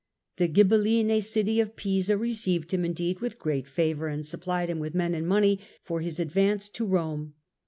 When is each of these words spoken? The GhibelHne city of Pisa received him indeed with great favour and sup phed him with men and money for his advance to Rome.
The 0.37 0.49
GhibelHne 0.49 1.21
city 1.21 1.59
of 1.59 1.75
Pisa 1.75 2.17
received 2.17 2.71
him 2.71 2.83
indeed 2.83 3.19
with 3.19 3.37
great 3.37 3.67
favour 3.67 4.07
and 4.07 4.25
sup 4.25 4.45
phed 4.45 4.67
him 4.69 4.79
with 4.79 4.95
men 4.95 5.13
and 5.13 5.27
money 5.27 5.59
for 5.83 6.01
his 6.01 6.19
advance 6.19 6.69
to 6.69 6.85
Rome. 6.87 7.35